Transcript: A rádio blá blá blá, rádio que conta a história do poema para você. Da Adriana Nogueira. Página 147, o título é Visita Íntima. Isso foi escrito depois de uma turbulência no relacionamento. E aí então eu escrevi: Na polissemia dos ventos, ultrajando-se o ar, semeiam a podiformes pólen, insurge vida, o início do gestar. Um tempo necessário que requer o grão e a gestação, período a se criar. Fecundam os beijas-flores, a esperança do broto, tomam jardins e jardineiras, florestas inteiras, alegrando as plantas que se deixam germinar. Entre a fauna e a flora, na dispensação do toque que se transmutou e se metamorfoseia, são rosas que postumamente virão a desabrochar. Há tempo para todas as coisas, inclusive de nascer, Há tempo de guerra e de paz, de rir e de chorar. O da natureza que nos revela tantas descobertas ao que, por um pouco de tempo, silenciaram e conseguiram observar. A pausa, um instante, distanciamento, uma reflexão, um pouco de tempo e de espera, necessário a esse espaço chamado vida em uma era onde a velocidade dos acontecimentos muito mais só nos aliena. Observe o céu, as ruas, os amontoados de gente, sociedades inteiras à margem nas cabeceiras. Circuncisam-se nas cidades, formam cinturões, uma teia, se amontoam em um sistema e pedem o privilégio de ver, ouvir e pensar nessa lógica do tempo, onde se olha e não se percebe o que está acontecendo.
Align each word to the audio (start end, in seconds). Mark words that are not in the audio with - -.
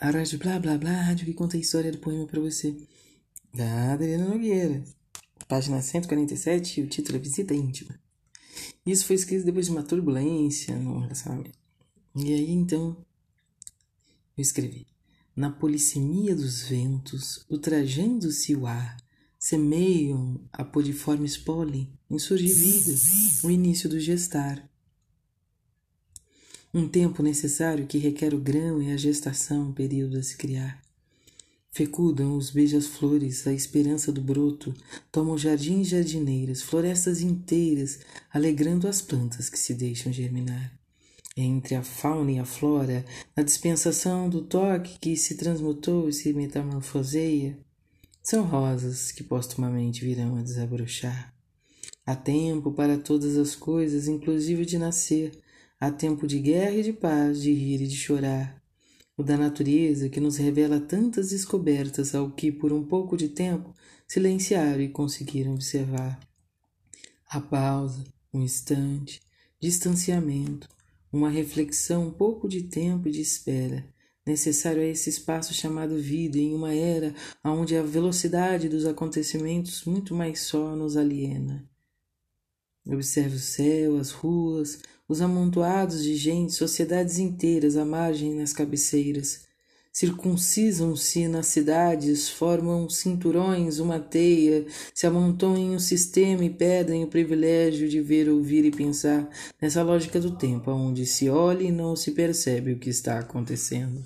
A 0.00 0.10
rádio 0.10 0.40
blá 0.40 0.58
blá 0.58 0.76
blá, 0.76 0.90
rádio 0.90 1.24
que 1.24 1.32
conta 1.32 1.56
a 1.56 1.60
história 1.60 1.92
do 1.92 1.98
poema 1.98 2.26
para 2.26 2.40
você. 2.40 2.76
Da 3.54 3.92
Adriana 3.92 4.28
Nogueira. 4.28 4.82
Página 5.46 5.80
147, 5.80 6.80
o 6.80 6.88
título 6.88 7.16
é 7.16 7.20
Visita 7.20 7.54
Íntima. 7.54 7.94
Isso 8.84 9.06
foi 9.06 9.14
escrito 9.14 9.44
depois 9.44 9.66
de 9.66 9.72
uma 9.72 9.84
turbulência 9.84 10.76
no 10.76 10.98
relacionamento. 10.98 11.56
E 12.16 12.34
aí 12.34 12.50
então 12.50 12.96
eu 14.36 14.42
escrevi: 14.42 14.84
Na 15.36 15.48
polissemia 15.48 16.34
dos 16.34 16.62
ventos, 16.62 17.44
ultrajando-se 17.48 18.56
o 18.56 18.66
ar, 18.66 18.96
semeiam 19.38 20.40
a 20.52 20.64
podiformes 20.64 21.36
pólen, 21.36 21.92
insurge 22.10 22.48
vida, 22.48 22.98
o 23.44 23.50
início 23.50 23.88
do 23.88 24.00
gestar. 24.00 24.68
Um 26.76 26.88
tempo 26.88 27.22
necessário 27.22 27.86
que 27.86 27.98
requer 27.98 28.34
o 28.34 28.40
grão 28.40 28.82
e 28.82 28.90
a 28.90 28.96
gestação, 28.96 29.70
período 29.70 30.18
a 30.18 30.22
se 30.24 30.36
criar. 30.36 30.82
Fecundam 31.70 32.36
os 32.36 32.50
beijas-flores, 32.50 33.46
a 33.46 33.52
esperança 33.52 34.10
do 34.10 34.20
broto, 34.20 34.74
tomam 35.12 35.38
jardins 35.38 35.86
e 35.86 35.90
jardineiras, 35.90 36.62
florestas 36.62 37.20
inteiras, 37.20 38.00
alegrando 38.28 38.88
as 38.88 39.00
plantas 39.00 39.48
que 39.48 39.56
se 39.56 39.72
deixam 39.72 40.12
germinar. 40.12 40.76
Entre 41.36 41.76
a 41.76 41.82
fauna 41.84 42.32
e 42.32 42.38
a 42.40 42.44
flora, 42.44 43.04
na 43.36 43.44
dispensação 43.44 44.28
do 44.28 44.42
toque 44.42 44.98
que 44.98 45.16
se 45.16 45.36
transmutou 45.36 46.08
e 46.08 46.12
se 46.12 46.32
metamorfoseia, 46.32 47.56
são 48.20 48.42
rosas 48.44 49.12
que 49.12 49.22
postumamente 49.22 50.04
virão 50.04 50.36
a 50.36 50.42
desabrochar. 50.42 51.32
Há 52.04 52.16
tempo 52.16 52.72
para 52.72 52.98
todas 52.98 53.36
as 53.36 53.54
coisas, 53.54 54.08
inclusive 54.08 54.66
de 54.66 54.76
nascer, 54.76 55.40
Há 55.84 55.90
tempo 55.90 56.26
de 56.26 56.38
guerra 56.38 56.76
e 56.76 56.82
de 56.82 56.94
paz, 56.94 57.42
de 57.42 57.52
rir 57.52 57.82
e 57.82 57.86
de 57.86 57.94
chorar. 57.94 58.58
O 59.18 59.22
da 59.22 59.36
natureza 59.36 60.08
que 60.08 60.18
nos 60.18 60.38
revela 60.38 60.80
tantas 60.80 61.28
descobertas 61.28 62.14
ao 62.14 62.30
que, 62.30 62.50
por 62.50 62.72
um 62.72 62.82
pouco 62.82 63.18
de 63.18 63.28
tempo, 63.28 63.74
silenciaram 64.08 64.80
e 64.80 64.88
conseguiram 64.88 65.52
observar. 65.52 66.18
A 67.28 67.38
pausa, 67.38 68.02
um 68.32 68.40
instante, 68.40 69.20
distanciamento, 69.60 70.70
uma 71.12 71.28
reflexão, 71.28 72.08
um 72.08 72.12
pouco 72.12 72.48
de 72.48 72.62
tempo 72.62 73.06
e 73.08 73.12
de 73.12 73.20
espera, 73.20 73.86
necessário 74.26 74.80
a 74.80 74.86
esse 74.86 75.10
espaço 75.10 75.52
chamado 75.52 75.98
vida 75.98 76.38
em 76.38 76.54
uma 76.54 76.72
era 76.72 77.14
onde 77.44 77.76
a 77.76 77.82
velocidade 77.82 78.70
dos 78.70 78.86
acontecimentos 78.86 79.84
muito 79.84 80.14
mais 80.14 80.40
só 80.40 80.74
nos 80.74 80.96
aliena. 80.96 81.68
Observe 82.86 83.36
o 83.36 83.40
céu, 83.40 83.96
as 83.96 84.10
ruas, 84.10 84.78
os 85.08 85.20
amontoados 85.20 86.02
de 86.02 86.14
gente, 86.16 86.52
sociedades 86.52 87.18
inteiras 87.18 87.76
à 87.76 87.84
margem 87.84 88.34
nas 88.34 88.52
cabeceiras. 88.52 89.42
Circuncisam-se 89.92 91.28
nas 91.28 91.46
cidades, 91.46 92.28
formam 92.28 92.90
cinturões, 92.90 93.78
uma 93.78 94.00
teia, 94.00 94.66
se 94.92 95.06
amontoam 95.06 95.56
em 95.56 95.70
um 95.70 95.78
sistema 95.78 96.44
e 96.44 96.50
pedem 96.50 97.04
o 97.04 97.08
privilégio 97.08 97.88
de 97.88 98.00
ver, 98.00 98.28
ouvir 98.28 98.64
e 98.64 98.72
pensar 98.72 99.30
nessa 99.62 99.82
lógica 99.82 100.18
do 100.20 100.36
tempo, 100.36 100.70
onde 100.72 101.06
se 101.06 101.30
olha 101.30 101.62
e 101.62 101.70
não 101.70 101.94
se 101.94 102.10
percebe 102.10 102.72
o 102.72 102.78
que 102.78 102.90
está 102.90 103.20
acontecendo. 103.20 104.02